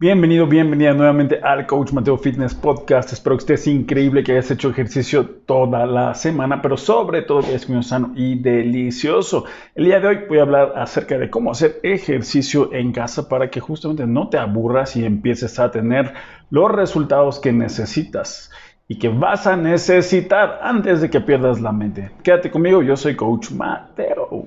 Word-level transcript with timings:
Bienvenido, 0.00 0.46
bienvenida 0.46 0.92
nuevamente 0.92 1.40
al 1.42 1.66
Coach 1.66 1.90
Mateo 1.90 2.16
Fitness 2.16 2.54
Podcast. 2.54 3.12
Espero 3.12 3.36
que 3.36 3.40
estés 3.40 3.66
increíble, 3.66 4.22
que 4.22 4.30
hayas 4.30 4.48
hecho 4.52 4.70
ejercicio 4.70 5.26
toda 5.44 5.86
la 5.86 6.14
semana, 6.14 6.62
pero 6.62 6.76
sobre 6.76 7.22
todo 7.22 7.40
que 7.40 7.48
hayas 7.48 7.66
comido 7.66 7.82
sano 7.82 8.12
y 8.14 8.38
delicioso. 8.40 9.46
El 9.74 9.86
día 9.86 9.98
de 9.98 10.06
hoy 10.06 10.18
voy 10.28 10.38
a 10.38 10.42
hablar 10.42 10.74
acerca 10.76 11.18
de 11.18 11.28
cómo 11.28 11.50
hacer 11.50 11.80
ejercicio 11.82 12.72
en 12.72 12.92
casa 12.92 13.28
para 13.28 13.50
que 13.50 13.58
justamente 13.58 14.06
no 14.06 14.28
te 14.28 14.38
aburras 14.38 14.94
y 14.94 15.04
empieces 15.04 15.58
a 15.58 15.72
tener 15.72 16.14
los 16.48 16.70
resultados 16.70 17.40
que 17.40 17.52
necesitas 17.52 18.52
y 18.86 19.00
que 19.00 19.08
vas 19.08 19.48
a 19.48 19.56
necesitar 19.56 20.60
antes 20.62 21.00
de 21.00 21.10
que 21.10 21.20
pierdas 21.20 21.60
la 21.60 21.72
mente. 21.72 22.12
Quédate 22.22 22.52
conmigo, 22.52 22.82
yo 22.82 22.96
soy 22.96 23.16
Coach 23.16 23.50
Mateo. 23.50 24.46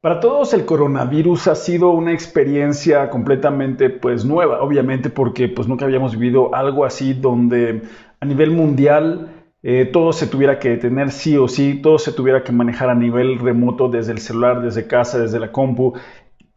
Para 0.00 0.20
todos 0.20 0.54
el 0.54 0.64
coronavirus 0.64 1.48
ha 1.48 1.54
sido 1.56 1.90
una 1.90 2.12
experiencia 2.12 3.10
completamente 3.10 3.90
pues 3.90 4.24
nueva, 4.24 4.62
obviamente 4.62 5.10
porque 5.10 5.48
pues 5.48 5.66
nunca 5.66 5.86
habíamos 5.86 6.16
vivido 6.16 6.54
algo 6.54 6.84
así 6.84 7.14
donde 7.14 7.82
a 8.20 8.24
nivel 8.24 8.52
mundial 8.52 9.48
eh, 9.64 9.90
todo 9.92 10.12
se 10.12 10.28
tuviera 10.28 10.60
que 10.60 10.68
detener 10.68 11.10
sí 11.10 11.36
o 11.36 11.48
sí, 11.48 11.80
todo 11.82 11.98
se 11.98 12.12
tuviera 12.12 12.44
que 12.44 12.52
manejar 12.52 12.90
a 12.90 12.94
nivel 12.94 13.40
remoto 13.40 13.88
desde 13.88 14.12
el 14.12 14.18
celular, 14.18 14.62
desde 14.62 14.86
casa, 14.86 15.18
desde 15.18 15.40
la 15.40 15.50
compu, 15.50 15.94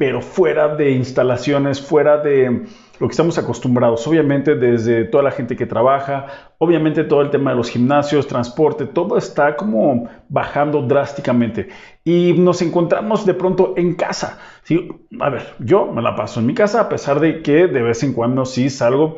pero 0.01 0.19
fuera 0.19 0.67
de 0.75 0.93
instalaciones, 0.93 1.79
fuera 1.79 2.17
de 2.17 2.63
lo 2.99 3.07
que 3.07 3.11
estamos 3.11 3.37
acostumbrados, 3.37 4.07
obviamente 4.07 4.55
desde 4.55 5.03
toda 5.03 5.21
la 5.21 5.29
gente 5.29 5.55
que 5.55 5.67
trabaja, 5.67 6.25
obviamente 6.57 7.03
todo 7.03 7.21
el 7.21 7.29
tema 7.29 7.51
de 7.51 7.57
los 7.57 7.69
gimnasios, 7.69 8.25
transporte, 8.25 8.87
todo 8.87 9.15
está 9.15 9.55
como 9.55 10.09
bajando 10.27 10.81
drásticamente 10.81 11.69
y 12.03 12.33
nos 12.33 12.63
encontramos 12.63 13.27
de 13.27 13.35
pronto 13.35 13.75
en 13.77 13.93
casa. 13.93 14.39
¿sí? 14.63 14.89
A 15.19 15.29
ver, 15.29 15.53
yo 15.59 15.85
me 15.85 16.01
la 16.01 16.15
paso 16.15 16.39
en 16.39 16.47
mi 16.47 16.55
casa 16.55 16.81
a 16.81 16.89
pesar 16.89 17.19
de 17.19 17.43
que 17.43 17.67
de 17.67 17.83
vez 17.83 18.01
en 18.01 18.13
cuando 18.13 18.43
sí 18.45 18.71
salgo 18.71 19.17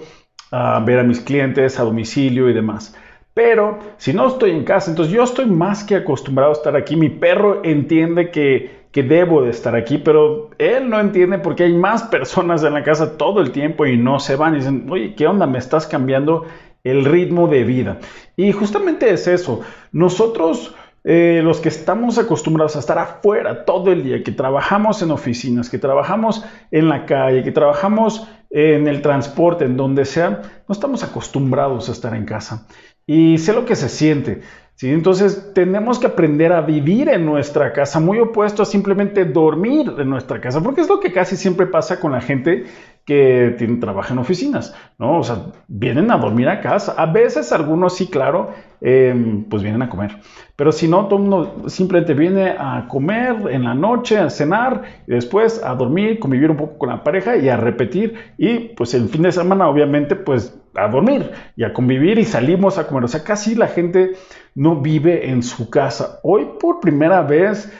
a 0.52 0.82
ver 0.82 1.00
a 1.00 1.04
mis 1.04 1.22
clientes 1.22 1.80
a 1.80 1.84
domicilio 1.84 2.50
y 2.50 2.54
demás. 2.54 2.94
Pero 3.34 3.80
si 3.96 4.12
no 4.12 4.28
estoy 4.28 4.52
en 4.52 4.66
casa, 4.66 4.92
entonces 4.92 5.14
yo 5.14 5.24
estoy 5.24 5.46
más 5.46 5.86
que 5.86 5.96
acostumbrado 5.96 6.52
a 6.52 6.56
estar 6.56 6.76
aquí. 6.76 6.98
Mi 6.98 7.08
perro 7.08 7.62
entiende 7.64 8.32
que 8.32 8.83
que 8.94 9.02
debo 9.02 9.42
de 9.42 9.50
estar 9.50 9.76
aquí, 9.76 9.98
pero 9.98 10.52
él 10.60 10.88
no 10.88 11.00
entiende 11.00 11.40
porque 11.40 11.64
hay 11.64 11.74
más 11.74 12.04
personas 12.04 12.64
en 12.64 12.74
la 12.76 12.84
casa 12.84 13.18
todo 13.18 13.42
el 13.42 13.52
tiempo 13.52 13.88
y 13.88 13.98
no 13.98 14.20
se 14.20 14.36
van 14.36 14.54
y 14.54 14.58
dicen, 14.60 14.88
oye, 14.90 15.16
¿qué 15.16 15.26
onda? 15.26 15.48
Me 15.48 15.58
estás 15.58 15.88
cambiando 15.88 16.46
el 16.84 17.04
ritmo 17.04 17.48
de 17.48 17.64
vida. 17.64 17.98
Y 18.38 18.52
justamente 18.52 19.12
es 19.12 19.28
eso. 19.28 19.62
Nosotros, 19.92 20.76
eh, 21.04 21.42
los 21.44 21.60
que 21.60 21.70
estamos 21.70 22.20
acostumbrados 22.20 22.76
a 22.76 22.80
estar 22.80 23.00
afuera 23.00 23.66
todo 23.66 23.92
el 23.92 24.04
día, 24.04 24.24
que 24.24 24.32
trabajamos 24.32 25.02
en 25.02 25.10
oficinas, 25.10 25.72
que 25.72 25.80
trabajamos 25.80 26.46
en 26.70 26.88
la 26.88 27.08
calle, 27.08 27.44
que 27.44 27.52
trabajamos 27.52 28.28
en 28.52 28.88
el 28.88 29.02
transporte, 29.02 29.66
en 29.66 29.76
donde 29.76 30.06
sea, 30.06 30.44
no 30.68 30.72
estamos 30.72 31.04
acostumbrados 31.04 31.90
a 31.90 31.94
estar 31.94 32.14
en 32.14 32.26
casa. 32.26 32.68
Y 33.08 33.40
sé 33.40 33.54
lo 33.54 33.66
que 33.66 33.76
se 33.76 33.90
siente. 33.90 34.42
¿Sí? 34.76 34.90
Entonces 34.90 35.52
tenemos 35.54 36.00
que 36.00 36.08
aprender 36.08 36.52
a 36.54 36.62
vivir 36.62 37.10
en 37.10 37.26
nuestra 37.26 37.74
casa, 37.74 38.00
muy 38.00 38.20
opuesto 38.20 38.64
a 38.64 38.66
simplemente 38.66 39.26
dormir 39.26 39.94
en 39.98 40.10
nuestra 40.10 40.40
casa, 40.42 40.62
porque 40.62 40.82
es 40.82 40.90
lo 40.90 41.00
que 41.00 41.12
casi 41.12 41.36
siempre 41.36 41.68
pasa 41.68 42.00
con 42.00 42.12
la 42.12 42.22
gente 42.22 42.66
que 43.06 43.56
tiene, 43.58 43.78
trabaja 43.78 44.14
en 44.14 44.20
oficinas, 44.20 44.74
¿no? 44.98 45.20
O 45.20 45.24
sea, 45.24 45.48
vienen 45.68 46.10
a 46.10 46.18
dormir 46.18 46.48
a 46.48 46.62
casa. 46.62 46.96
A 46.98 47.06
veces 47.06 47.52
algunos 47.52 47.98
sí, 47.98 48.08
claro, 48.08 48.52
em, 48.80 49.44
pues 49.44 49.62
vienen 49.62 49.82
a 49.82 49.90
comer. 49.90 50.20
Pero 50.56 50.72
si 50.72 50.88
no, 50.88 51.08
todo 51.08 51.20
mundo 51.20 51.64
simplemente 51.68 52.14
viene 52.14 52.56
a 52.58 52.88
comer 52.88 53.36
en 53.50 53.64
la 53.64 53.74
noche, 53.74 54.18
a 54.18 54.30
cenar, 54.30 54.84
y 55.06 55.12
después 55.12 55.62
a 55.64 55.76
dormir, 55.76 56.20
convivir 56.20 56.50
un 56.52 56.58
poco 56.58 56.78
con 56.78 56.90
la 56.90 57.04
pareja 57.04 57.36
y 57.36 57.50
a 57.50 57.58
repetir. 57.58 58.16
Y 58.38 58.70
pues 58.70 58.94
el 58.94 59.10
fin 59.10 59.24
de 59.24 59.34
semana, 59.34 59.68
obviamente, 59.68 60.16
pues 60.16 60.58
a 60.76 60.88
dormir 60.88 61.32
y 61.56 61.64
a 61.64 61.74
convivir 61.74 62.20
y 62.20 62.26
salimos 62.26 62.78
a 62.78 62.88
comer. 62.88 63.06
O 63.06 63.08
sea, 63.08 63.24
casi 63.24 63.56
la 63.56 63.68
gente 63.68 64.14
no 64.56 64.82
vive 64.82 65.30
en 65.30 65.44
su 65.44 65.70
casa. 65.70 66.20
Hoy 66.24 66.48
por 66.60 66.80
primera 66.80 67.22
vez, 67.22 67.72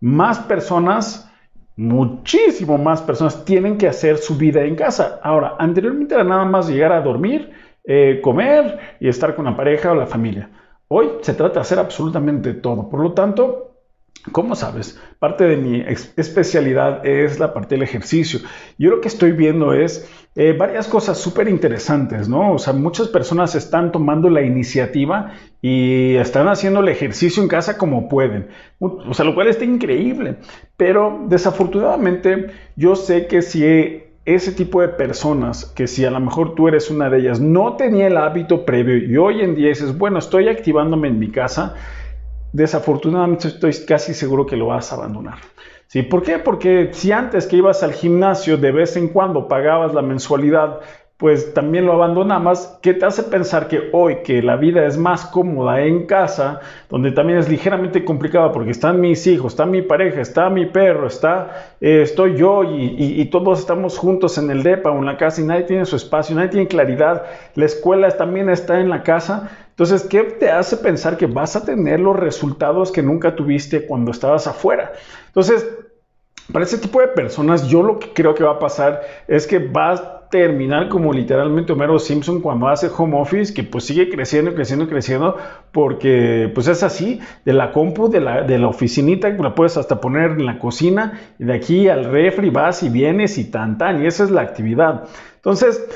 más 0.00 0.38
personas 0.38 1.28
muchísimo 1.76 2.78
más 2.78 3.00
personas 3.02 3.44
tienen 3.44 3.78
que 3.78 3.88
hacer 3.88 4.18
su 4.18 4.36
vida 4.36 4.62
en 4.64 4.76
casa. 4.76 5.20
Ahora, 5.22 5.56
anteriormente 5.58 6.14
era 6.14 6.24
nada 6.24 6.44
más 6.44 6.68
llegar 6.68 6.92
a 6.92 7.00
dormir, 7.00 7.50
eh, 7.84 8.20
comer 8.22 8.96
y 9.00 9.08
estar 9.08 9.34
con 9.34 9.46
la 9.46 9.56
pareja 9.56 9.92
o 9.92 9.94
la 9.94 10.06
familia. 10.06 10.50
Hoy 10.88 11.08
se 11.22 11.34
trata 11.34 11.54
de 11.54 11.60
hacer 11.60 11.78
absolutamente 11.78 12.54
todo. 12.54 12.88
Por 12.88 13.00
lo 13.00 13.12
tanto, 13.12 13.71
¿Cómo 14.30 14.54
sabes? 14.54 15.00
Parte 15.18 15.44
de 15.44 15.56
mi 15.56 15.84
especialidad 16.16 17.04
es 17.04 17.40
la 17.40 17.52
parte 17.52 17.74
del 17.74 17.82
ejercicio. 17.82 18.38
Yo 18.78 18.90
lo 18.90 19.00
que 19.00 19.08
estoy 19.08 19.32
viendo 19.32 19.74
es 19.74 20.08
eh, 20.36 20.54
varias 20.56 20.86
cosas 20.86 21.18
súper 21.18 21.48
interesantes, 21.48 22.28
¿no? 22.28 22.52
O 22.52 22.58
sea, 22.58 22.72
muchas 22.72 23.08
personas 23.08 23.56
están 23.56 23.90
tomando 23.90 24.30
la 24.30 24.42
iniciativa 24.42 25.32
y 25.60 26.14
están 26.14 26.46
haciendo 26.46 26.80
el 26.80 26.88
ejercicio 26.88 27.42
en 27.42 27.48
casa 27.48 27.76
como 27.76 28.08
pueden. 28.08 28.48
O 28.78 29.12
sea, 29.12 29.24
lo 29.24 29.34
cual 29.34 29.48
está 29.48 29.64
increíble. 29.64 30.36
Pero 30.76 31.24
desafortunadamente 31.28 32.46
yo 32.76 32.94
sé 32.94 33.26
que 33.26 33.42
si 33.42 34.02
ese 34.24 34.52
tipo 34.52 34.80
de 34.80 34.88
personas, 34.88 35.64
que 35.64 35.88
si 35.88 36.04
a 36.04 36.10
lo 36.10 36.20
mejor 36.20 36.54
tú 36.54 36.68
eres 36.68 36.90
una 36.90 37.10
de 37.10 37.18
ellas, 37.18 37.40
no 37.40 37.74
tenía 37.74 38.06
el 38.06 38.16
hábito 38.16 38.64
previo 38.64 38.96
y 38.96 39.16
hoy 39.16 39.40
en 39.40 39.56
día 39.56 39.68
dices, 39.68 39.98
bueno, 39.98 40.20
estoy 40.20 40.48
activándome 40.48 41.08
en 41.08 41.18
mi 41.18 41.30
casa, 41.30 41.74
desafortunadamente 42.52 43.48
estoy 43.48 43.72
casi 43.86 44.14
seguro 44.14 44.46
que 44.46 44.56
lo 44.56 44.66
vas 44.66 44.92
a 44.92 44.96
abandonar. 44.96 45.38
¿Sí? 45.86 46.02
¿Por 46.02 46.22
qué? 46.22 46.38
Porque 46.38 46.90
si 46.92 47.12
antes 47.12 47.46
que 47.46 47.56
ibas 47.56 47.82
al 47.82 47.92
gimnasio 47.92 48.56
de 48.56 48.72
vez 48.72 48.96
en 48.96 49.08
cuando 49.08 49.46
pagabas 49.46 49.92
la 49.92 50.00
mensualidad, 50.00 50.80
pues 51.22 51.54
también 51.54 51.86
lo 51.86 51.92
abandonabas, 51.92 52.80
¿qué 52.82 52.94
te 52.94 53.06
hace 53.06 53.22
pensar 53.22 53.68
que 53.68 53.90
hoy 53.92 54.24
que 54.24 54.42
la 54.42 54.56
vida 54.56 54.84
es 54.88 54.98
más 54.98 55.24
cómoda 55.24 55.80
en 55.80 56.06
casa, 56.06 56.58
donde 56.90 57.12
también 57.12 57.38
es 57.38 57.48
ligeramente 57.48 58.04
complicada 58.04 58.50
porque 58.50 58.72
están 58.72 59.00
mis 59.00 59.24
hijos, 59.28 59.52
está 59.52 59.64
mi 59.64 59.82
pareja, 59.82 60.20
está 60.20 60.50
mi 60.50 60.66
perro, 60.66 61.06
está, 61.06 61.76
eh, 61.80 62.02
estoy 62.02 62.36
yo 62.36 62.64
y, 62.64 63.20
y, 63.20 63.24
todos 63.26 63.60
estamos 63.60 63.98
juntos 63.98 64.36
en 64.36 64.50
el 64.50 64.64
DEPA 64.64 64.90
o 64.90 64.98
en 64.98 65.06
la 65.06 65.16
casa 65.16 65.40
y 65.40 65.44
nadie 65.44 65.62
tiene 65.62 65.86
su 65.86 65.94
espacio, 65.94 66.34
nadie 66.34 66.48
tiene 66.48 66.66
claridad, 66.66 67.22
la 67.54 67.66
escuela 67.66 68.10
también 68.10 68.50
está 68.50 68.80
en 68.80 68.90
la 68.90 69.04
casa, 69.04 69.48
entonces, 69.70 70.02
¿qué 70.02 70.24
te 70.24 70.50
hace 70.50 70.76
pensar 70.76 71.16
que 71.16 71.26
vas 71.26 71.54
a 71.54 71.64
tener 71.64 72.00
los 72.00 72.16
resultados 72.16 72.90
que 72.90 73.00
nunca 73.00 73.36
tuviste 73.36 73.86
cuando 73.86 74.10
estabas 74.10 74.48
afuera? 74.48 74.92
Entonces, 75.28 75.64
para 76.52 76.64
ese 76.64 76.78
tipo 76.78 77.00
de 77.00 77.08
personas, 77.08 77.68
yo 77.68 77.84
lo 77.84 78.00
que 78.00 78.12
creo 78.12 78.34
que 78.34 78.42
va 78.42 78.52
a 78.52 78.58
pasar 78.58 79.02
es 79.28 79.46
que 79.46 79.60
va 79.60 79.92
a 79.92 80.21
terminar 80.32 80.88
como 80.88 81.12
literalmente 81.12 81.74
Homero 81.74 81.98
Simpson 81.98 82.40
cuando 82.40 82.66
hace 82.66 82.88
home 82.88 83.20
office, 83.20 83.52
que 83.52 83.62
pues 83.62 83.84
sigue 83.84 84.08
creciendo, 84.08 84.54
creciendo, 84.54 84.88
creciendo, 84.88 85.36
porque 85.70 86.50
pues 86.54 86.68
es 86.68 86.82
así, 86.82 87.20
de 87.44 87.52
la 87.52 87.70
compu, 87.70 88.08
de 88.08 88.20
la, 88.20 88.42
de 88.42 88.58
la 88.58 88.68
oficinita, 88.68 89.28
la 89.28 89.54
puedes 89.54 89.76
hasta 89.76 90.00
poner 90.00 90.32
en 90.32 90.46
la 90.46 90.58
cocina, 90.58 91.20
y 91.38 91.44
de 91.44 91.52
aquí 91.52 91.86
al 91.86 92.06
refri 92.06 92.48
vas 92.48 92.82
y 92.82 92.88
vienes 92.88 93.36
y 93.36 93.50
tan 93.50 93.76
tan, 93.76 94.02
y 94.02 94.06
esa 94.06 94.24
es 94.24 94.30
la 94.30 94.40
actividad. 94.40 95.04
Entonces, 95.36 95.86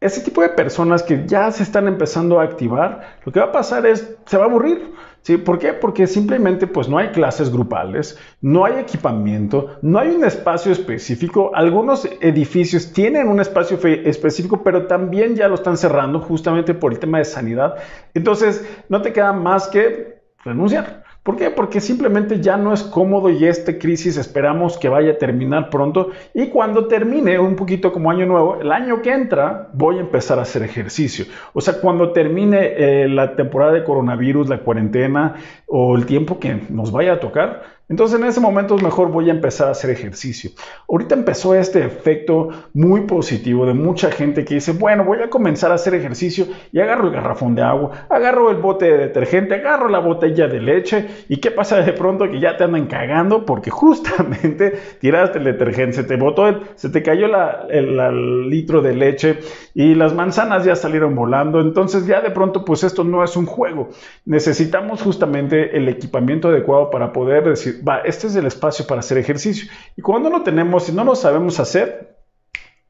ese 0.00 0.22
tipo 0.22 0.40
de 0.40 0.48
personas 0.48 1.02
que 1.02 1.26
ya 1.26 1.50
se 1.50 1.62
están 1.62 1.86
empezando 1.86 2.40
a 2.40 2.44
activar, 2.44 3.18
lo 3.24 3.32
que 3.32 3.40
va 3.40 3.46
a 3.46 3.52
pasar 3.52 3.84
es, 3.84 4.16
se 4.24 4.38
va 4.38 4.44
a 4.44 4.46
aburrir. 4.46 4.94
¿sí? 5.20 5.36
¿Por 5.36 5.58
qué? 5.58 5.74
Porque 5.74 6.06
simplemente 6.06 6.66
pues 6.66 6.88
no 6.88 6.96
hay 6.96 7.08
clases 7.08 7.52
grupales, 7.52 8.18
no 8.40 8.64
hay 8.64 8.78
equipamiento, 8.78 9.76
no 9.82 9.98
hay 9.98 10.08
un 10.08 10.24
espacio 10.24 10.72
específico. 10.72 11.50
Algunos 11.54 12.08
edificios 12.20 12.92
tienen 12.94 13.28
un 13.28 13.40
espacio 13.40 13.78
específico, 13.84 14.62
pero 14.62 14.86
también 14.86 15.36
ya 15.36 15.48
lo 15.48 15.56
están 15.56 15.76
cerrando 15.76 16.20
justamente 16.20 16.72
por 16.72 16.92
el 16.92 16.98
tema 16.98 17.18
de 17.18 17.26
sanidad. 17.26 17.76
Entonces, 18.14 18.66
no 18.88 19.02
te 19.02 19.12
queda 19.12 19.34
más 19.34 19.68
que 19.68 20.22
renunciar. 20.44 21.04
¿Por 21.22 21.36
qué? 21.36 21.50
Porque 21.50 21.80
simplemente 21.80 22.40
ya 22.40 22.56
no 22.56 22.72
es 22.72 22.82
cómodo 22.82 23.28
y 23.28 23.44
esta 23.44 23.78
crisis 23.78 24.16
esperamos 24.16 24.78
que 24.78 24.88
vaya 24.88 25.12
a 25.12 25.18
terminar 25.18 25.68
pronto 25.68 26.12
y 26.32 26.46
cuando 26.48 26.86
termine, 26.86 27.38
un 27.38 27.56
poquito 27.56 27.92
como 27.92 28.10
año 28.10 28.24
nuevo, 28.24 28.56
el 28.58 28.72
año 28.72 29.02
que 29.02 29.12
entra 29.12 29.68
voy 29.74 29.98
a 29.98 30.00
empezar 30.00 30.38
a 30.38 30.42
hacer 30.42 30.62
ejercicio. 30.62 31.26
O 31.52 31.60
sea, 31.60 31.78
cuando 31.78 32.12
termine 32.12 32.72
eh, 32.74 33.08
la 33.08 33.36
temporada 33.36 33.72
de 33.72 33.84
coronavirus, 33.84 34.48
la 34.48 34.60
cuarentena 34.60 35.34
o 35.66 35.94
el 35.94 36.06
tiempo 36.06 36.38
que 36.38 36.58
nos 36.70 36.90
vaya 36.90 37.12
a 37.12 37.20
tocar, 37.20 37.79
Entonces 37.90 38.20
en 38.20 38.24
ese 38.24 38.38
momento 38.38 38.76
es 38.76 38.82
mejor 38.84 39.10
voy 39.10 39.28
a 39.30 39.32
empezar 39.32 39.66
a 39.66 39.72
hacer 39.72 39.90
ejercicio. 39.90 40.52
Ahorita 40.88 41.16
empezó 41.16 41.56
este 41.56 41.84
efecto 41.84 42.48
muy 42.72 43.00
positivo 43.00 43.66
de 43.66 43.74
mucha 43.74 44.12
gente 44.12 44.44
que 44.44 44.54
dice, 44.54 44.72
bueno, 44.72 45.04
voy 45.04 45.18
a 45.18 45.28
comenzar 45.28 45.72
a 45.72 45.74
hacer 45.74 45.96
ejercicio 45.96 46.46
y 46.70 46.78
agarro 46.78 47.08
el 47.08 47.14
garrafón 47.14 47.56
de 47.56 47.62
agua, 47.62 48.06
agarro 48.08 48.48
el 48.52 48.58
bote 48.58 48.84
de 48.84 48.96
detergente, 48.96 49.56
agarro 49.56 49.88
la 49.88 49.98
botella 49.98 50.46
de 50.46 50.60
leche 50.60 51.08
y 51.28 51.38
qué 51.38 51.50
pasa 51.50 51.82
de 51.82 51.92
pronto 51.92 52.30
que 52.30 52.38
ya 52.38 52.56
te 52.56 52.62
andan 52.62 52.86
cagando 52.86 53.44
porque 53.44 53.70
justamente 53.80 54.78
tiraste 55.00 55.38
el 55.38 55.44
detergente, 55.44 55.96
se 55.96 56.04
te 56.04 56.14
botó, 56.14 56.60
se 56.76 56.90
te 56.90 57.02
cayó 57.02 57.26
el 57.68 58.48
litro 58.48 58.82
de 58.82 58.94
leche 58.94 59.38
y 59.74 59.96
las 59.96 60.14
manzanas 60.14 60.64
ya 60.64 60.76
salieron 60.76 61.16
volando. 61.16 61.60
Entonces 61.60 62.06
ya 62.06 62.20
de 62.20 62.30
pronto 62.30 62.64
pues 62.64 62.84
esto 62.84 63.02
no 63.02 63.24
es 63.24 63.36
un 63.36 63.46
juego. 63.46 63.88
Necesitamos 64.26 65.02
justamente 65.02 65.76
el 65.76 65.88
equipamiento 65.88 66.50
adecuado 66.50 66.88
para 66.90 67.12
poder 67.12 67.48
decir, 67.48 67.79
este 68.04 68.26
es 68.26 68.36
el 68.36 68.46
espacio 68.46 68.86
para 68.86 69.00
hacer 69.00 69.18
ejercicio. 69.18 69.70
Y 69.96 70.02
cuando 70.02 70.30
no 70.30 70.42
tenemos 70.42 70.88
y 70.88 70.92
no 70.92 71.04
lo 71.04 71.14
sabemos 71.14 71.60
hacer, 71.60 72.16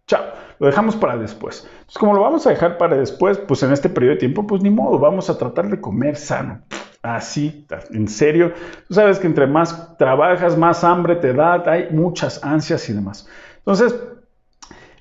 chao, 0.07 0.25
lo 0.59 0.67
dejamos 0.67 0.97
para 0.97 1.17
después. 1.17 1.67
Entonces 1.73 1.99
como 1.99 2.15
lo 2.15 2.21
vamos 2.21 2.47
a 2.47 2.51
dejar 2.51 2.79
para 2.79 2.97
después, 2.97 3.39
pues 3.39 3.63
en 3.63 3.73
este 3.73 3.89
periodo 3.89 4.15
de 4.15 4.21
tiempo, 4.21 4.47
pues 4.47 4.63
ni 4.63 4.71
modo, 4.71 4.99
vamos 4.99 5.31
a 5.31 5.39
tratar 5.39 5.69
de 5.69 5.81
comer 5.81 6.17
sano. 6.17 6.63
Así, 7.03 7.67
en 7.93 8.09
serio. 8.09 8.53
Tú 8.87 8.95
sabes 8.95 9.19
que 9.19 9.27
entre 9.27 9.47
más 9.47 9.97
trabajas, 9.97 10.59
más 10.59 10.85
hambre 10.85 11.17
te 11.17 11.33
da, 11.33 11.63
hay 11.65 11.89
muchas 11.91 12.45
ansias 12.45 12.89
y 12.91 12.93
demás. 12.93 13.27
Entonces, 13.59 13.95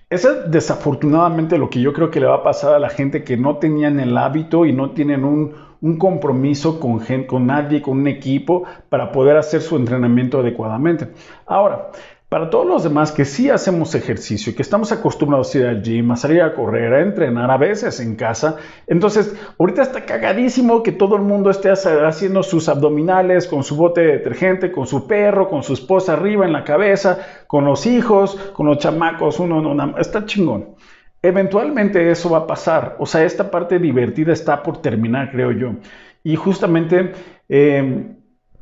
eso 0.09 0.31
es 0.31 0.51
desafortunadamente 0.51 1.57
lo 1.57 1.69
que 1.69 1.81
yo 1.81 1.93
creo 1.93 2.09
que 2.09 2.19
le 2.19 2.25
va 2.25 2.37
a 2.37 2.43
pasar 2.43 2.73
a 2.73 2.79
la 2.79 2.89
gente 2.89 3.23
que 3.23 3.35
no 3.35 3.57
tenían 3.57 3.99
el 3.99 4.17
hábito 4.17 4.65
y 4.65 4.71
no 4.71 4.91
tienen 4.91 5.25
un, 5.25 5.53
compromiso 5.97 6.79
con, 6.79 6.99
con 7.25 7.47
nadie, 7.47 7.81
con 7.81 7.99
un 7.99 8.07
equipo, 8.07 8.63
para 8.89 9.11
poder 9.11 9.37
hacer 9.37 9.61
su 9.61 9.75
entrenamiento 9.75 10.39
adecuadamente. 10.39 11.07
Ahora, 11.45 11.91
para 12.29 12.51
todos 12.51 12.67
los 12.67 12.83
demás 12.83 13.11
que 13.11 13.25
sí 13.25 13.49
hacemos 13.49 13.95
ejercicio, 13.95 14.55
que 14.55 14.61
estamos 14.61 14.91
acostumbrados 14.91 15.53
a 15.55 15.57
ir 15.57 15.65
al 15.65 15.81
gym, 15.81 16.11
a 16.11 16.15
salir 16.15 16.43
a 16.43 16.53
correr, 16.53 16.93
a 16.93 17.01
entrenar, 17.01 17.49
a 17.49 17.57
veces 17.57 17.99
en 17.99 18.15
casa, 18.15 18.57
entonces 18.85 19.35
ahorita 19.57 19.81
está 19.81 20.05
cagadísimo 20.05 20.83
que 20.83 20.91
todo 20.91 21.15
el 21.15 21.23
mundo 21.23 21.49
esté 21.49 21.71
haciendo 21.71 22.43
sus 22.43 22.69
abdominales 22.69 23.47
con 23.47 23.63
su 23.63 23.75
bote 23.75 24.01
de 24.01 24.11
detergente, 24.17 24.71
con 24.71 24.85
su 24.85 25.07
perro, 25.07 25.49
con 25.49 25.63
su 25.63 25.73
esposa 25.73 26.13
arriba 26.13 26.45
en 26.45 26.53
la 26.53 26.63
cabeza, 26.63 27.17
con 27.47 27.65
los 27.65 27.87
hijos, 27.87 28.35
con 28.53 28.67
los 28.67 28.77
chamacos, 28.77 29.39
uno, 29.39 29.57
uno, 29.57 29.95
está 29.97 30.23
chingón. 30.25 30.75
Eventualmente 31.21 32.11
eso 32.11 32.29
va 32.29 32.39
a 32.39 32.47
pasar, 32.47 32.95
o 32.99 33.05
sea, 33.05 33.23
esta 33.25 33.51
parte 33.51 33.79
divertida 33.79 34.31
está 34.33 34.63
por 34.63 34.81
terminar, 34.81 35.31
creo 35.31 35.51
yo. 35.51 35.73
Y 36.23 36.35
justamente... 36.35 37.13
Eh, 37.47 38.15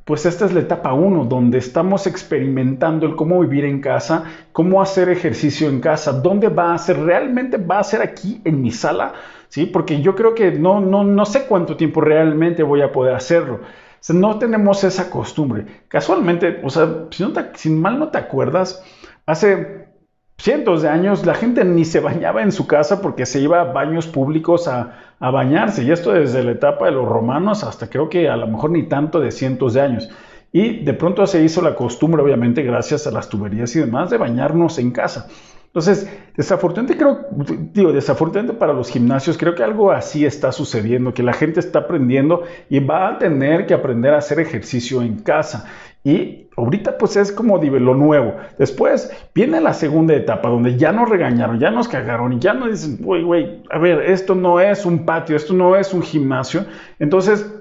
pues 0.07 0.25
esta 0.25 0.45
es 0.45 0.53
la 0.53 0.61
etapa 0.61 0.93
1, 0.93 1.25
donde 1.25 1.57
estamos 1.57 2.07
experimentando 2.07 3.05
el 3.05 3.17
cómo 3.17 3.41
vivir 3.41 3.65
en 3.65 3.81
casa, 3.81 4.23
cómo 4.53 4.81
hacer 4.81 5.09
ejercicio 5.09 5.67
en 5.67 5.81
casa, 5.81 6.13
dónde 6.13 6.47
va 6.47 6.73
a 6.73 6.77
ser, 6.77 6.97
realmente 7.01 7.57
va 7.57 7.79
a 7.79 7.83
ser 7.83 8.01
aquí 8.01 8.39
en 8.45 8.61
mi 8.61 8.71
sala, 8.71 9.15
¿sí? 9.49 9.65
Porque 9.65 10.01
yo 10.01 10.15
creo 10.15 10.33
que 10.33 10.53
no, 10.53 10.79
no, 10.79 11.03
no 11.03 11.25
sé 11.25 11.45
cuánto 11.45 11.75
tiempo 11.75 11.99
realmente 11.99 12.63
voy 12.63 12.83
a 12.83 12.93
poder 12.93 13.15
hacerlo. 13.15 13.59
O 14.09 14.13
no 14.13 14.39
tenemos 14.39 14.81
esa 14.85 15.09
costumbre. 15.09 15.65
Casualmente, 15.89 16.61
o 16.63 16.69
sea, 16.69 17.07
si, 17.09 17.23
no 17.23 17.33
si 17.55 17.69
mal 17.69 17.99
no 17.99 18.07
te 18.07 18.17
acuerdas, 18.17 18.81
hace 19.25 19.86
cientos 20.37 20.83
de 20.83 20.89
años 20.89 21.25
la 21.25 21.33
gente 21.33 21.65
ni 21.65 21.83
se 21.83 21.99
bañaba 21.99 22.43
en 22.43 22.51
su 22.51 22.67
casa 22.67 23.01
porque 23.01 23.25
se 23.25 23.39
iba 23.39 23.61
a 23.61 23.65
baños 23.65 24.07
públicos 24.07 24.67
a, 24.67 24.93
bañarse. 25.19 25.83
Y 25.83 25.91
esto 25.91 26.11
desde 26.11 26.43
la 26.43 26.51
etapa 26.51 26.85
de 26.85 26.91
los 26.91 27.07
romanos 27.07 27.63
hasta 27.63 27.89
creo 27.89 28.07
que 28.07 28.29
a 28.29 28.37
lo 28.37 28.47
mejor 28.47 28.71
ni 28.71 28.83
tanto 28.83 29.19
de 29.19 29.31
cientos 29.31 29.73
de 29.73 29.81
años. 29.81 30.09
Y 30.51 30.83
de 30.83 30.93
pronto 30.93 31.25
se 31.25 31.43
hizo 31.43 31.61
la 31.61 31.75
costumbre, 31.75 32.21
obviamente 32.21 32.61
gracias 32.61 33.07
a 33.07 33.11
las 33.11 33.27
tuberías 33.27 33.75
y 33.75 33.79
demás, 33.79 34.09
de 34.09 34.17
bañarnos 34.17 34.79
en 34.79 34.91
casa. 34.91 35.27
Entonces, 35.65 36.09
desafortunadamente 36.35 36.97
creo, 36.97 37.27
digo, 37.73 37.91
desafortunadamente 37.91 38.57
para 38.57 38.73
los 38.73 38.89
gimnasios, 38.89 39.37
creo 39.37 39.53
que 39.53 39.63
algo 39.63 39.91
así 39.91 40.25
está 40.25 40.51
sucediendo, 40.51 41.13
que 41.13 41.21
la 41.21 41.33
gente 41.33 41.59
está 41.59 41.79
aprendiendo 41.79 42.43
y 42.69 42.79
va 42.79 43.09
a 43.09 43.17
tener 43.19 43.67
que 43.67 43.73
aprender 43.73 44.13
a 44.13 44.17
hacer 44.17 44.39
ejercicio 44.39 45.01
en 45.01 45.19
casa. 45.19 45.65
Y 46.07 46.47
ahorita 46.55 46.97
pues 46.97 47.17
es 47.17 47.33
como 47.33 47.57
lo 47.57 47.93
nuevo. 47.93 48.37
Después 48.57 49.11
viene 49.35 49.59
la 49.59 49.73
segunda 49.73 50.13
etapa 50.13 50.47
donde 50.47 50.77
ya 50.77 50.93
nos 50.93 51.09
regañaron, 51.09 51.59
ya 51.59 51.69
nos 51.69 51.89
cagaron 51.89 52.31
y 52.31 52.39
ya 52.39 52.53
nos 52.53 52.69
dicen, 52.69 53.05
güey, 53.05 53.23
güey, 53.23 53.61
a 53.69 53.77
ver, 53.77 53.99
esto 54.03 54.33
no 54.33 54.61
es 54.61 54.85
un 54.85 55.05
patio, 55.05 55.35
esto 55.35 55.53
no 55.53 55.75
es 55.75 55.93
un 55.93 56.01
gimnasio. 56.01 56.63
Entonces, 56.99 57.53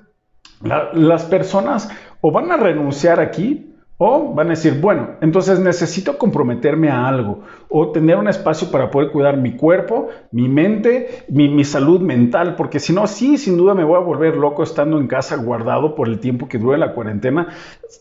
las 0.62 1.25
personas 1.25 1.90
o 2.20 2.31
van 2.31 2.52
a 2.52 2.56
renunciar 2.56 3.19
aquí 3.19 3.65
o 3.98 4.34
van 4.34 4.48
a 4.48 4.50
decir, 4.50 4.78
bueno, 4.78 5.12
entonces 5.22 5.58
necesito 5.58 6.19
comprometerme 6.19 6.90
a 6.90 7.08
algo 7.08 7.40
o 7.70 7.93
tener 7.93 8.16
un 8.19 8.28
espacio 8.28 8.70
para 8.70 8.90
poder 8.90 9.10
cuidar 9.10 9.38
mi 9.38 9.56
cuerpo, 9.56 10.08
mi 10.32 10.48
mente, 10.48 11.25
mi, 11.28 11.64
salud 11.64 12.00
mental, 12.00 12.56
porque 12.56 12.78
si 12.78 12.93
no, 12.93 13.06
sí, 13.06 13.38
sin 13.38 13.56
duda 13.56 13.75
me 13.75 13.84
voy 13.84 13.96
a 13.96 14.04
volver 14.04 14.37
loco 14.37 14.62
estando 14.62 14.98
en 14.98 15.08
casa 15.08 15.37
guardado 15.37 15.94
por 15.94 16.08
el 16.08 16.20
tiempo 16.20 16.46
que 16.46 16.58
dure 16.58 16.76
la 16.76 16.93
cuarentena. 16.93 17.48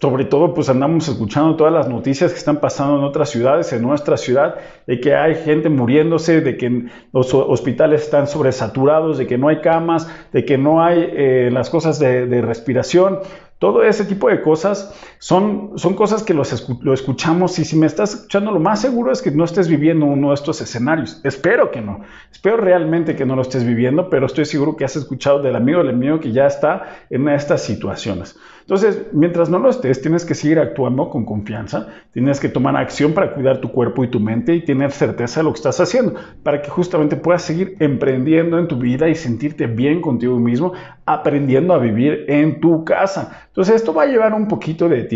Sobre 0.01 0.25
todo, 0.25 0.53
pues 0.53 0.68
andamos 0.68 1.07
escuchando 1.07 1.56
todas 1.56 1.74
las 1.74 1.88
noticias 1.88 2.31
que 2.31 2.38
están 2.38 2.59
pasando 2.59 2.98
en 2.98 3.06
otras 3.06 3.30
ciudades, 3.30 3.71
en 3.71 3.81
nuestra 3.81 4.18
ciudad, 4.18 4.56
de 4.86 5.00
que 5.00 5.15
hay 5.15 5.36
gente 5.36 5.69
muriéndose, 5.69 6.41
de 6.41 6.57
que 6.57 6.88
los 7.13 7.33
hospitales 7.33 8.03
están 8.03 8.27
sobresaturados, 8.27 9.18
de 9.18 9.27
que 9.27 9.38
no 9.38 9.48
hay 9.48 9.62
camas, 9.62 10.09
de 10.33 10.44
que 10.44 10.57
no 10.57 10.83
hay 10.83 11.09
eh, 11.12 11.50
las 11.51 11.69
cosas 11.69 12.00
de 12.00 12.41
respiración. 12.41 13.19
Todo 13.57 13.83
ese 13.83 14.03
tipo 14.03 14.30
de 14.30 14.41
cosas 14.41 14.94
son, 15.25 15.72
son 15.77 15.95
cosas 15.95 16.22
que 16.22 16.36
los 16.36 16.69
lo 16.83 16.94
escuchamos 16.94 17.57
y 17.57 17.66
si 17.66 17.75
me 17.75 17.88
estás 17.88 18.13
escuchando, 18.13 18.51
lo 18.51 18.60
más 18.60 18.80
seguro 18.80 19.12
es 19.12 19.24
que 19.24 19.31
no 19.31 19.44
estés 19.44 19.68
viviendo 19.68 20.06
uno 20.06 20.27
de 20.27 20.36
estos 20.36 20.62
escenarios. 20.62 21.19
Espero 21.24 21.72
que 21.72 21.81
no. 21.81 22.01
Espero 22.31 22.57
realmente 22.57 23.16
que 23.16 23.25
no 23.25 23.36
lo 23.36 23.42
estés 23.42 23.66
viviendo, 23.66 24.07
pero 24.12 24.27
estoy 24.27 24.45
seguro 24.45 24.75
que 24.75 24.86
has 24.86 24.95
escuchado 24.95 25.42
del 25.42 25.56
amigo 25.56 25.80
del 25.80 25.89
amigo 25.89 26.19
que 26.19 26.31
ya 26.31 26.45
está 26.45 26.83
en 27.10 27.27
estas 27.27 27.63
situaciones. 27.63 28.38
Entonces, 28.62 29.07
mientras 29.13 29.50
no 29.50 29.60
lo 29.60 29.69
estés, 29.69 30.01
tienes 30.01 30.25
que 30.25 30.33
seguir 30.33 30.57
actuando 30.57 31.10
con 31.10 31.24
confianza, 31.24 31.88
tienes 32.13 32.39
que 32.39 32.50
tomar 32.50 32.75
acción 32.75 33.13
para 33.13 33.33
cuidar 33.33 33.62
tu 33.62 33.72
cuerpo 33.72 34.04
y 34.04 34.10
tu 34.10 34.19
mente 34.19 34.56
y 34.56 34.62
tener 34.66 34.92
certeza 34.92 35.39
de 35.39 35.44
lo 35.44 35.54
que 35.54 35.57
estás 35.57 35.80
haciendo, 35.80 36.16
para 36.42 36.63
que 36.63 36.69
justamente 36.72 37.16
puedas 37.16 37.44
seguir 37.44 37.77
emprendiendo 37.80 38.57
en 38.57 38.68
tu 38.68 38.77
vida 38.77 39.07
y 39.07 39.13
sentirte 39.13 39.68
bien 39.68 40.01
contigo 40.01 40.39
mismo, 40.39 40.74
aprendiendo 41.06 41.75
a 41.75 41.77
vivir 41.77 42.25
en 42.27 42.60
tu 42.60 42.83
casa. 42.83 43.45
Entonces, 43.48 43.75
esto 43.75 43.94
va 43.94 44.04
a 44.04 44.07
llevar 44.07 44.33
un 44.33 44.48
poquito 44.48 44.89
de 44.89 45.04
tiempo. 45.04 45.14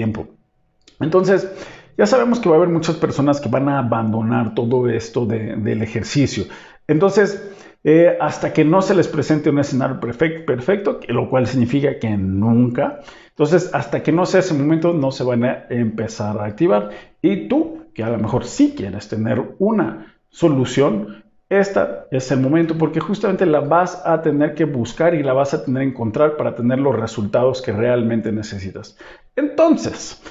Entonces, 1.00 1.50
ya 1.98 2.06
sabemos 2.06 2.40
que 2.40 2.50
va 2.50 2.56
a 2.56 2.58
haber 2.58 2.70
muchas 2.70 2.96
personas 2.96 3.42
que 3.42 3.50
van 3.50 3.70
a 3.70 3.80
abandonar 3.80 4.54
todo 4.56 4.90
esto 4.90 5.26
del 5.26 5.82
ejercicio. 5.82 6.46
Entonces, 6.88 7.44
eh, 7.84 8.18
hasta 8.20 8.52
que 8.52 8.66
no 8.66 8.82
se 8.82 8.96
les 8.96 9.08
presente 9.08 9.50
un 9.50 9.60
escenario 9.60 10.00
perfecto, 10.00 10.46
perfecto, 10.46 11.00
lo 11.08 11.30
cual 11.30 11.48
significa 11.48 11.98
que 12.00 12.10
nunca, 12.10 13.00
entonces, 13.40 13.74
hasta 13.74 14.04
que 14.04 14.12
no 14.12 14.26
sea 14.26 14.42
ese 14.42 14.54
momento, 14.54 14.92
no 14.92 15.14
se 15.14 15.24
van 15.24 15.46
a 15.46 15.64
empezar 15.70 16.38
a 16.40 16.44
activar. 16.44 16.90
Y 17.22 17.48
tú, 17.48 17.86
que 17.94 18.04
a 18.04 18.10
lo 18.10 18.18
mejor 18.18 18.44
sí 18.44 18.74
quieres 18.76 19.08
tener 19.08 19.56
una 19.60 20.18
solución, 20.28 21.24
este 21.50 21.82
es 22.12 22.32
el 22.32 22.40
momento 22.40 22.78
porque 22.78 23.00
justamente 23.00 23.48
la 23.48 23.60
vas 23.60 24.06
a 24.06 24.22
tener 24.22 24.54
que 24.54 24.66
buscar 24.66 25.16
y 25.16 25.24
la 25.24 25.34
vas 25.34 25.56
a 25.56 25.66
tener 25.66 25.82
que 25.82 25.90
encontrar 25.90 26.38
para 26.38 26.56
tener 26.56 26.78
los 26.78 26.96
resultados 26.96 27.64
que 27.64 27.72
realmente 27.72 28.32
necesitas. 28.32 28.96
Entonces, 29.36 30.22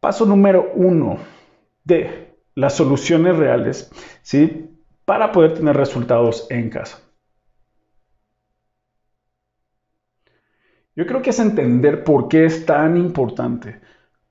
paso 0.00 0.26
número 0.26 0.72
uno 0.74 1.18
de 1.84 2.34
las 2.56 2.74
soluciones 2.74 3.36
reales, 3.36 3.90
¿sí? 4.22 4.68
Para 5.04 5.30
poder 5.30 5.54
tener 5.54 5.76
resultados 5.76 6.48
en 6.50 6.68
casa. 6.68 6.98
Yo 10.96 11.06
creo 11.06 11.22
que 11.22 11.30
es 11.30 11.38
entender 11.38 12.02
por 12.02 12.26
qué 12.26 12.44
es 12.44 12.66
tan 12.66 12.96
importante 12.96 13.80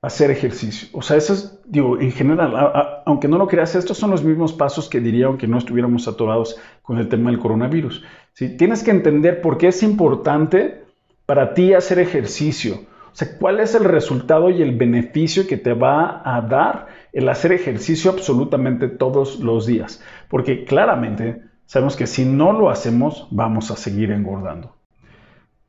hacer 0.01 0.31
ejercicio. 0.31 0.89
O 0.93 1.01
sea, 1.01 1.17
eso 1.17 1.33
es, 1.33 1.59
digo, 1.65 1.99
en 1.99 2.11
general, 2.11 3.01
aunque 3.05 3.27
no 3.27 3.37
lo 3.37 3.47
creas, 3.47 3.75
estos 3.75 3.97
son 3.97 4.11
los 4.11 4.23
mismos 4.23 4.53
pasos 4.53 4.89
que 4.89 4.99
diría 4.99 5.25
aunque 5.25 5.47
no 5.47 5.57
estuviéramos 5.57 6.07
atorados 6.07 6.59
con 6.81 6.97
el 6.97 7.09
tema 7.09 7.31
del 7.31 7.39
coronavirus. 7.39 8.03
¿sí? 8.33 8.55
Tienes 8.57 8.83
que 8.83 8.91
entender 8.91 9.41
por 9.41 9.57
qué 9.57 9.67
es 9.67 9.83
importante 9.83 10.83
para 11.25 11.53
ti 11.53 11.73
hacer 11.73 11.99
ejercicio. 11.99 12.85
O 13.11 13.15
sea, 13.17 13.35
cuál 13.39 13.59
es 13.59 13.73
el 13.73 13.83
resultado 13.83 14.51
y 14.51 14.61
el 14.61 14.77
beneficio 14.77 15.47
que 15.47 15.57
te 15.57 15.73
va 15.73 16.21
a 16.23 16.41
dar 16.41 16.87
el 17.11 17.27
hacer 17.29 17.51
ejercicio 17.51 18.11
absolutamente 18.11 18.87
todos 18.87 19.39
los 19.39 19.65
días. 19.65 20.03
Porque 20.29 20.65
claramente 20.65 21.41
sabemos 21.65 21.95
que 21.95 22.05
si 22.05 22.25
no 22.25 22.53
lo 22.53 22.69
hacemos, 22.69 23.27
vamos 23.31 23.71
a 23.71 23.75
seguir 23.75 24.11
engordando. 24.11 24.75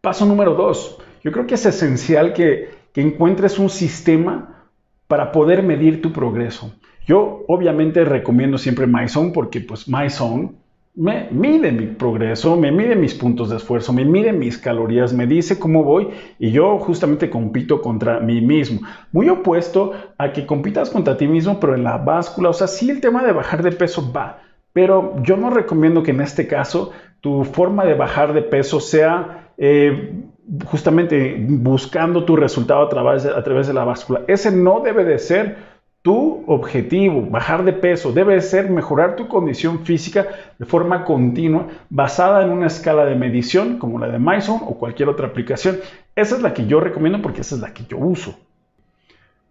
Paso 0.03 0.27
número 0.27 0.55
dos. 0.55 0.99
Yo 1.25 1.33
creo 1.33 1.47
que 1.47 1.55
es 1.55 1.65
esencial 1.65 2.35
que, 2.35 2.78
encuentres 2.95 3.59
un 3.59 3.71
sistema 3.71 4.67
para 5.07 5.33
poder 5.33 5.63
medir 5.63 6.03
tu 6.03 6.13
progreso. 6.13 6.75
Yo 7.07 7.45
obviamente 7.49 8.05
recomiendo 8.05 8.59
siempre 8.59 8.87
MyZone 8.87 9.33
porque 9.33 9.61
pues 9.61 9.89
MyZone 9.89 10.53
me 10.95 11.29
mide 11.31 11.71
mi 11.71 11.87
progreso, 11.87 12.57
me 12.57 12.73
mide 12.73 12.97
mis 12.97 13.15
puntos 13.15 13.51
de 13.51 13.57
esfuerzo, 13.57 13.93
me 13.93 14.05
mide 14.05 14.33
mis 14.33 14.59
calorías, 14.59 15.13
me 15.13 15.29
dice 15.29 15.59
cómo 15.59 15.85
voy 15.85 16.09
y 16.41 16.51
yo 16.51 16.77
justamente 16.81 17.31
compito 17.31 17.81
contra 17.81 18.19
mí 18.19 18.41
mismo. 18.41 18.81
Muy 19.13 19.29
opuesto 19.29 19.93
a 20.19 20.33
que 20.33 20.45
compitas 20.45 20.91
contra 20.91 21.17
ti 21.17 21.29
mismo, 21.29 21.61
pero 21.61 21.77
en 21.77 21.85
la 21.85 21.99
báscula, 21.99 22.51
o 22.51 22.53
sea, 22.53 22.67
sí 22.67 22.91
el 22.91 23.01
tema 23.01 23.25
de 23.25 23.33
bajar 23.33 23.63
de 23.63 23.71
peso 23.71 24.13
va, 24.13 24.41
pero 24.73 25.15
yo 25.23 25.37
no 25.37 25.51
recomiendo 25.51 26.03
que 26.03 26.11
en 26.11 26.21
este 26.21 26.49
caso 26.49 26.91
tu 27.21 27.45
forma 27.45 27.85
de 27.85 27.95
bajar 27.95 28.33
de 28.33 28.43
peso 28.43 28.81
sea 28.81 29.53
eh, 29.57 30.25
justamente 30.67 31.37
buscando 31.39 32.25
tu 32.25 32.37
resultado 32.37 32.83
a 32.83 32.89
través, 32.89 33.67
de, 33.67 33.75
la 33.75 33.85
báscula. 33.85 34.23
Ese 34.27 34.51
no 34.51 34.81
debe 34.81 35.05
de 35.05 35.19
ser 35.19 35.57
tu 36.03 36.45
objetivo, 36.47 37.23
bajar 37.23 37.65
de 37.65 37.73
peso, 37.73 38.13
debe 38.13 38.41
ser 38.41 38.71
mejorar 38.71 39.17
tu 39.17 39.29
condición 39.29 39.81
física 39.85 40.27
de 40.59 40.65
forma 40.65 41.05
continua, 41.05 41.67
basada 41.91 42.45
en 42.45 42.51
una 42.51 42.69
escala 42.69 43.05
de 43.05 43.15
medición 43.15 43.79
como 43.79 43.99
la 43.99 44.09
de 44.09 44.19
MyZone 44.19 44.63
o 44.67 44.79
cualquier 44.79 45.09
otra 45.09 45.27
aplicación. 45.27 45.79
Esa 46.15 46.37
es 46.37 46.43
la 46.43 46.55
que 46.55 46.67
yo 46.67 46.81
recomiendo 46.81 47.21
porque 47.21 47.43
esa 47.43 47.57
es 47.57 47.61
la 47.61 47.75
que 47.75 47.85
yo 47.85 47.99
uso. 47.99 48.35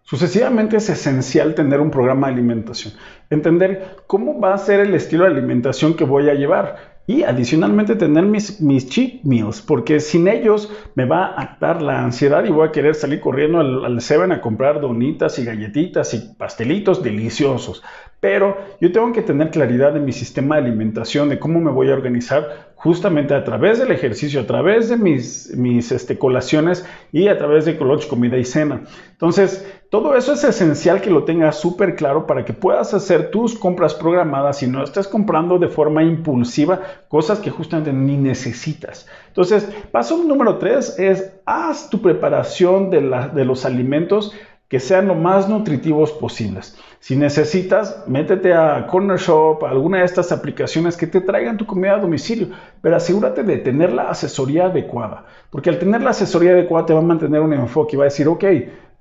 Sucesivamente 0.04 0.78
es 0.78 0.90
esencial 0.90 1.54
tener 1.54 1.82
un 1.82 1.92
programa 1.92 2.28
de 2.28 2.34
alimentación, 2.34 2.94
entender 3.30 3.98
cómo 4.08 4.40
va 4.40 4.54
a 4.54 4.58
ser 4.58 4.80
el 4.80 4.96
estilo 4.96 5.26
de 5.26 5.32
alimentación 5.32 5.96
que 5.96 6.06
voy 6.06 6.30
a 6.30 6.34
llevar. 6.34 6.97
Y 7.10 7.24
adicionalmente 7.24 7.96
tener 7.96 8.26
mis, 8.26 8.60
mis 8.60 8.90
cheat 8.90 9.24
meals, 9.24 9.62
porque 9.62 10.02
sin 10.02 10.28
ellos 10.28 10.70
me 10.94 11.06
va 11.06 11.34
a 11.42 11.58
dar 11.58 11.82
la 11.82 12.04
ansiedad 12.04 12.44
y 12.44 12.50
voy 12.50 12.68
a 12.68 12.72
querer 12.74 12.96
salir 12.96 13.22
corriendo 13.22 13.62
al, 13.62 13.86
al 13.86 14.02
Seven 14.02 14.34
a 14.34 14.42
comprar 14.42 14.82
donitas 14.82 15.40
y 15.40 15.46
galletitas 15.46 16.14
y 16.14 16.36
pastelitos 16.38 17.02
deliciosos. 17.02 17.82
Pero 18.20 18.58
yo 18.82 18.92
tengo 18.92 19.14
que 19.14 19.22
tener 19.22 19.52
claridad 19.52 19.94
de 19.94 20.02
mi 20.02 20.12
sistema 20.12 20.56
de 20.56 20.64
alimentación, 20.64 21.30
de 21.30 21.40
cómo 21.40 21.62
me 21.62 21.72
voy 21.72 21.90
a 21.90 21.94
organizar 21.94 22.74
justamente 22.76 23.34
a 23.34 23.44
través 23.44 23.80
del 23.80 23.92
ejercicio, 23.92 24.42
a 24.42 24.46
través 24.46 24.90
de 24.90 24.98
mis, 24.98 25.56
mis 25.56 25.92
este, 25.92 26.18
colaciones 26.18 26.86
y 27.12 27.28
a 27.28 27.38
través 27.38 27.66
de 27.66 27.74
lunch, 27.74 28.08
comida 28.08 28.38
y 28.38 28.44
cena. 28.44 28.82
Entonces, 29.12 29.66
todo 29.90 30.16
eso 30.16 30.34
es 30.34 30.44
esencial 30.44 31.00
que 31.00 31.10
lo 31.10 31.24
tengas 31.24 31.60
súper 31.60 31.96
claro 31.96 32.28
para 32.28 32.44
que 32.44 32.52
puedas 32.52 32.94
hacer 32.94 33.32
tus 33.32 33.58
compras 33.58 33.94
programadas 33.94 34.62
y 34.62 34.68
no 34.68 34.84
estés 34.84 35.08
comprando 35.08 35.60
de 35.60 35.70
forma 35.70 36.04
impulsiva 36.04 36.82
cosas 37.08 37.40
que 37.40 37.52
justamente 37.52 37.94
ni 37.94 38.18
necesitas. 38.18 39.08
Entonces, 39.28 39.66
paso 39.92 40.22
número 40.24 40.58
tres 40.58 41.00
es 41.00 41.34
haz 41.46 41.90
tu 41.90 42.02
preparación 42.02 42.90
de, 42.90 43.00
los 43.46 43.66
alimentos 43.66 44.34
que 44.68 44.82
sean 44.82 45.08
lo 45.08 45.16
más 45.16 45.48
nutritivos 45.48 46.12
posibles. 46.12 46.78
Si 47.00 47.16
necesitas, 47.16 48.04
métete 48.08 48.54
a 48.54 48.86
Corner 48.88 49.18
Shop, 49.18 49.64
alguna 49.64 50.00
de 50.00 50.06
estas 50.06 50.34
aplicaciones 50.34 50.98
que 50.98 51.08
te 51.08 51.22
traigan 51.22 51.56
tu 51.56 51.66
comida 51.66 51.94
a 51.94 52.00
domicilio, 52.00 52.50
pero 52.82 52.98
asegúrate 52.98 53.44
de 53.44 53.60
tener 53.60 53.94
la 53.94 54.10
asesoría 54.10 54.66
adecuada, 54.66 55.24
porque 55.50 55.70
al 55.70 55.80
tener 55.80 56.02
la 56.02 56.10
asesoría 56.10 56.52
adecuada 56.52 56.88
te 56.88 56.94
va 56.94 57.00
a 57.00 57.04
mantener 57.04 57.40
un 57.40 57.54
enfoque 57.54 57.96
y 57.96 57.98
va 57.98 58.04
a 58.04 58.12
decir, 58.12 58.28
ok, 58.28 58.44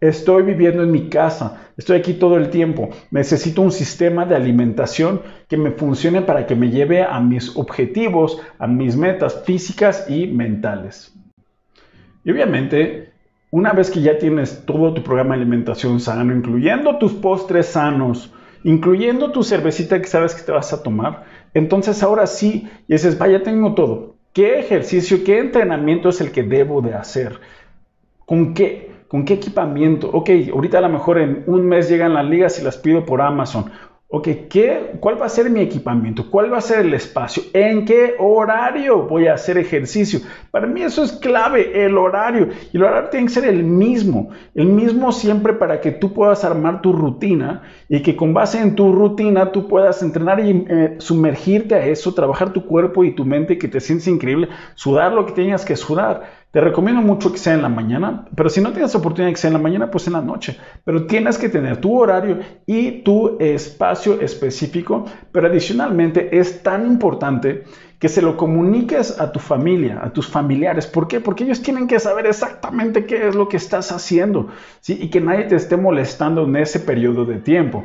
estoy 0.01 0.43
viviendo 0.43 0.83
en 0.83 0.91
mi 0.91 1.09
casa, 1.09 1.71
estoy 1.77 1.99
aquí 1.99 2.15
todo 2.15 2.37
el 2.37 2.51
tiempo, 2.51 2.91
necesito 3.11 3.63
un 3.63 3.73
sistema 3.73 4.27
de 4.27 4.37
alimentación 4.37 5.23
que 5.49 5.57
me 5.57 5.71
funcione 5.71 6.23
para 6.23 6.47
que 6.47 6.55
me 6.55 6.71
lleve 6.71 7.03
a 7.03 7.21
mis 7.21 7.57
objetivos, 7.57 8.41
a 8.59 8.67
mis 8.67 8.97
metas 8.97 9.43
físicas 9.45 10.07
y 10.09 10.27
mentales. 10.27 11.15
Y 12.25 12.31
obviamente, 12.31 13.13
una 13.51 13.73
vez 13.73 13.91
que 13.91 14.03
ya 14.03 14.19
tienes 14.19 14.67
todo 14.67 14.93
tu 14.93 15.03
programa 15.03 15.35
de 15.35 15.43
alimentación 15.43 16.01
sano, 16.01 16.35
incluyendo 16.35 16.99
tus 16.99 17.13
postres 17.13 17.67
sanos, 17.67 18.33
incluyendo 18.65 19.31
tu 19.31 19.43
cervecita 19.43 20.01
que 20.01 20.09
sabes 20.09 20.35
que 20.35 20.43
te 20.43 20.53
vas 20.53 20.73
a 20.73 20.83
tomar, 20.83 21.25
entonces 21.55 22.03
ahora 22.03 22.27
sí, 22.27 22.69
y 22.89 22.93
dices, 22.93 23.17
vaya, 23.17 23.43
tengo 23.43 23.75
todo. 23.75 24.17
¿Qué 24.33 24.59
ejercicio, 24.59 25.25
qué 25.25 25.39
entrenamiento 25.39 26.11
es 26.11 26.21
el 26.21 26.33
que 26.33 26.43
debo 26.43 26.83
de 26.83 26.93
hacer? 26.93 27.41
¿Con 28.27 28.53
qué? 28.53 28.86
¿Con 29.09 29.25
qué 29.25 29.35
equipamiento? 29.35 30.11
Ok, 30.13 30.31
ahorita 30.53 30.79
a 30.79 30.83
lo 30.83 30.89
mejor 30.89 31.19
en 31.19 31.45
un 31.47 31.67
mes 31.67 31.89
llegan 31.89 32.15
las 32.15 32.25
ligas 32.27 32.59
y 32.61 32.65
las 32.65 32.77
pido 32.77 33.05
por 33.05 33.21
Amazon. 33.21 33.71
Ok, 34.09 34.29
¿qué, 34.49 34.93
¿cuál 35.01 35.21
va 35.21 35.27
a 35.27 35.29
ser 35.29 35.51
mi 35.51 35.61
equipamiento? 35.61 36.31
¿Cuál 36.31 36.53
va 36.53 36.59
a 36.59 36.61
ser 36.61 36.87
el 36.87 36.95
espacio? 36.95 37.43
¿En 37.53 37.85
qué 37.85 38.15
horario 38.21 39.03
voy 39.03 39.27
a 39.27 39.35
hacer 39.35 39.59
ejercicio? 39.59 40.21
Para 40.53 40.69
mí 40.69 40.81
eso 40.83 41.03
es 41.03 41.11
clave, 41.11 41.85
el 41.85 41.99
horario. 41.99 42.51
Y 42.73 42.77
el 42.77 42.85
horario 42.85 43.11
tiene 43.11 43.27
que 43.27 43.33
ser 43.33 43.47
el 43.47 43.65
mismo, 43.65 44.31
el 44.55 44.67
mismo 44.67 45.11
siempre 45.11 45.55
para 45.55 45.81
que 45.81 45.91
tú 45.91 46.15
puedas 46.15 46.45
armar 46.45 46.83
tu 46.83 46.93
rutina 46.93 47.63
y 47.89 48.01
que 48.01 48.15
con 48.15 48.33
base 48.33 48.61
en 48.61 48.77
tu 48.77 48.93
rutina 48.93 49.51
tú 49.51 49.67
puedas 49.67 50.01
entrenar 50.03 50.39
y 50.39 50.65
eh, 50.69 50.95
sumergirte 50.99 51.75
a 51.75 51.87
eso, 51.87 52.15
trabajar 52.15 52.53
tu 52.53 52.65
cuerpo 52.65 53.03
y 53.03 53.13
tu 53.13 53.25
mente, 53.25 53.59
que 53.59 53.67
te 53.67 53.81
sientes 53.81 54.07
increíble, 54.07 54.49
sudar 54.77 55.13
lo 55.13 55.27
que 55.27 55.33
tengas 55.33 55.65
que 55.65 55.75
sudar. 55.75 56.46
Te 56.57 56.63
recomiendo 56.63 57.03
mucho 57.03 57.31
que 57.31 57.37
sea 57.37 57.53
en 57.53 57.61
la 57.61 57.69
mañana, 57.69 58.25
pero 58.35 58.49
si 58.49 58.63
no 58.63 58.73
tienes 58.73 58.95
oportunidad 58.95 59.27
de 59.27 59.35
que 59.35 59.41
sea 59.41 59.49
en 59.49 59.53
la 59.53 59.61
mañana, 59.63 59.91
pues 59.91 60.07
en 60.07 60.15
la 60.15 60.23
noche. 60.23 60.59
Pero 60.85 61.05
tienes 61.05 61.37
que 61.37 61.51
tener 61.51 61.83
tu 61.83 61.95
horario 62.01 62.39
y 62.65 63.03
tu 63.03 63.37
espacio 63.39 64.19
específico, 64.23 65.05
pero 65.33 65.49
adicionalmente 65.49 66.39
es 66.39 66.63
tan 66.63 66.87
importante 66.87 67.65
que 67.99 68.09
se 68.09 68.23
lo 68.23 68.39
comuniques 68.39 69.21
a 69.21 69.33
tu 69.33 69.39
familia, 69.39 70.01
a 70.03 70.11
tus 70.15 70.29
familiares. 70.29 70.87
¿Por 70.87 71.09
qué? 71.09 71.21
Porque 71.21 71.45
ellos 71.45 71.61
tienen 71.61 71.87
que 71.87 72.01
saber 72.01 72.25
exactamente 72.25 73.05
qué 73.05 73.29
es 73.29 73.35
lo 73.35 73.51
que 73.51 73.59
estás 73.59 73.93
haciendo 73.93 74.49
y 74.89 75.11
que 75.11 75.21
nadie 75.21 75.45
te 75.45 75.57
esté 75.57 75.77
molestando 75.77 76.45
en 76.45 76.57
ese 76.57 76.81
periodo 76.81 77.27
de 77.27 77.37
tiempo. 77.37 77.85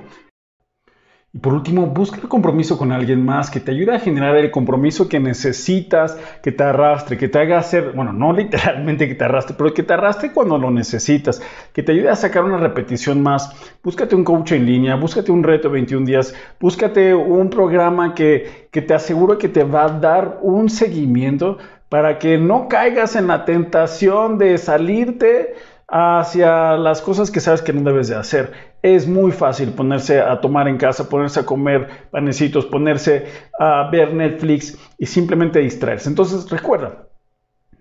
Y 1.34 1.40
por 1.40 1.54
último, 1.54 1.88
busca 1.88 2.18
el 2.18 2.28
compromiso 2.28 2.78
con 2.78 2.92
alguien 2.92 3.24
más 3.24 3.50
que 3.50 3.62
te 3.62 3.72
ayude 3.72 3.96
a 3.96 4.00
generar 4.02 4.36
el 4.36 4.52
compromiso 4.52 5.08
que 5.08 5.22
necesitas, 5.22 6.18
que 6.44 6.52
te 6.52 6.62
arrastre, 6.62 7.18
que 7.18 7.30
te 7.30 7.40
haga 7.40 7.58
hacer, 7.58 7.94
bueno, 7.94 8.12
no 8.12 8.34
literalmente 8.38 9.08
que 9.08 9.16
te 9.16 9.24
arrastre, 9.24 9.56
pero 9.58 9.74
que 9.74 9.84
te 9.84 9.94
arrastre 9.94 10.34
cuando 10.34 10.58
lo 10.58 10.72
necesitas, 10.72 11.42
que 11.72 11.84
te 11.84 11.94
ayude 11.94 12.10
a 12.10 12.18
sacar 12.18 12.44
una 12.44 12.58
repetición 12.58 13.24
más. 13.24 13.50
Búscate 13.82 14.14
un 14.14 14.26
coach 14.26 14.52
en 14.52 14.66
línea, 14.66 14.96
búscate 14.96 15.32
un 15.32 15.44
reto 15.44 15.70
de 15.70 15.76
21 15.76 16.06
días, 16.06 16.36
búscate 16.60 17.14
un 17.14 17.50
programa 17.50 18.14
que, 18.14 18.68
que 18.70 18.82
te 18.82 18.94
aseguro 18.94 19.38
que 19.38 19.48
te 19.48 19.64
va 19.64 19.86
a 19.86 20.00
dar 20.00 20.40
un 20.42 20.70
seguimiento 20.70 21.60
para 21.88 22.20
que 22.20 22.38
no 22.38 22.68
caigas 22.68 23.16
en 23.16 23.28
la 23.28 23.46
tentación 23.46 24.38
de 24.38 24.58
salirte 24.58 25.56
hacia 25.88 26.78
las 26.78 27.02
cosas 27.02 27.32
que 27.32 27.40
sabes 27.40 27.62
que 27.62 27.72
no 27.74 27.82
debes 27.82 28.10
de 28.10 28.16
hacer. 28.16 28.71
Es 28.82 29.08
muy 29.08 29.32
fácil 29.32 29.74
ponerse 29.74 30.20
a 30.20 30.42
tomar 30.42 30.68
en 30.68 30.78
casa, 30.78 31.08
ponerse 31.08 31.40
a 31.40 31.46
comer 31.46 32.10
panecitos, 32.10 32.66
ponerse 32.66 33.28
a 33.60 33.90
ver 33.92 34.14
Netflix 34.14 34.78
y 34.98 35.06
simplemente 35.06 35.60
distraerse. 35.60 36.10
Entonces 36.10 36.50
recuerda, 36.50 37.08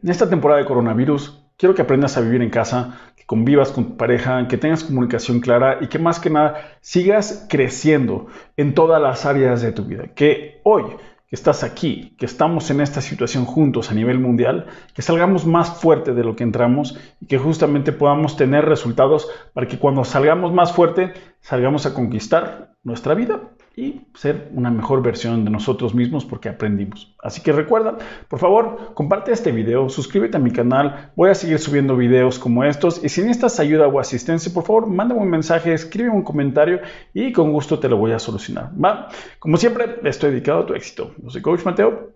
en 0.03 0.11
esta 0.11 0.29
temporada 0.29 0.61
de 0.61 0.67
coronavirus, 0.67 1.43
quiero 1.57 1.75
que 1.75 1.83
aprendas 1.83 2.17
a 2.17 2.21
vivir 2.21 2.43
en 2.43 2.51
casa, 2.51 2.99
que 3.17 3.25
convivas 3.25 3.71
con 3.71 3.85
tu 3.85 3.97
pareja, 3.97 4.47
que 4.49 4.59
tengas 4.59 4.85
comunicación 4.85 5.41
clara 5.41 5.79
y 5.81 5.89
que 5.89 5.99
más 5.99 6.21
que 6.21 6.31
nada 6.31 6.57
sigas 6.81 7.47
creciendo 7.49 8.27
en 8.57 8.75
todas 8.75 9.01
las 9.01 9.25
áreas 9.27 9.63
de 9.63 9.73
tu 9.73 9.85
vida. 9.85 10.09
Que 10.15 10.61
hoy 10.65 10.85
que 11.31 11.37
estás 11.37 11.63
aquí, 11.63 12.17
que 12.19 12.27
estamos 12.27 12.71
en 12.73 12.81
esta 12.81 13.01
situación 13.01 13.45
juntos 13.45 13.93
a 13.93 13.95
nivel 13.95 14.19
mundial, 14.19 14.67
que 14.95 15.01
salgamos 15.01 15.47
más 15.47 15.81
fuerte 15.81 16.13
de 16.13 16.25
lo 16.25 16.35
que 16.35 16.43
entramos 16.43 16.99
y 17.21 17.27
que 17.27 17.39
justamente 17.39 17.93
podamos 17.93 18.37
tener 18.37 18.65
resultados 18.65 19.29
para 19.55 19.69
que 19.69 19.79
cuando 19.79 20.05
salgamos 20.05 20.53
más 20.53 20.73
fuerte, 20.73 21.15
salgamos 21.41 21.87
a 21.87 21.95
conquistar 21.95 22.73
nuestra 22.83 23.15
vida 23.15 23.53
y 23.77 24.03
ser 24.15 24.51
una 24.55 24.71
mejor 24.71 25.03
versión 25.03 25.45
de 25.45 25.51
nosotros 25.51 25.95
mismos 25.95 26.25
porque 26.25 26.49
aprendimos. 26.49 27.15
Así 27.23 27.41
que 27.41 27.53
recuerda, 27.53 27.99
por 28.29 28.39
favor, 28.39 28.93
comparte 28.95 29.33
este 29.33 29.53
video, 29.53 29.89
suscríbete 29.89 30.37
a 30.37 30.41
mi 30.41 30.51
canal, 30.51 31.13
voy 31.17 31.31
a 31.31 31.35
seguir 31.35 31.59
subiendo 31.59 31.97
videos 31.97 32.39
como 32.39 32.65
estos 32.65 33.03
y 33.03 33.09
si 33.09 33.23
necesitas 33.23 33.61
ayuda 33.61 33.87
o 33.87 34.01
asistencia, 34.01 34.53
por 34.53 34.65
favor, 34.65 34.87
mándame 34.87 35.21
un 35.21 35.31
mensaje, 35.31 35.73
escribe 35.73 36.11
un 36.11 36.23
comentario 36.23 36.81
y 37.15 37.33
con 37.33 37.53
gusto 37.53 37.79
te 37.79 37.89
lo 37.89 37.97
voy 37.97 38.13
a 38.13 38.19
solucionar. 38.19 38.71
¿va? 38.83 39.09
Como 39.39 39.57
siempre, 39.57 40.01
estoy 40.05 40.31
dedicado 40.31 40.61
a 40.61 40.67
tu 40.67 40.75
éxito. 40.75 41.15
Yo 41.19 41.31
soy 41.31 41.43
Coach 41.43 41.65
Mateo. 41.65 42.11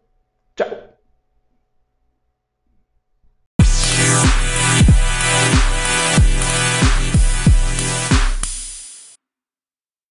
Chao. 0.57 0.84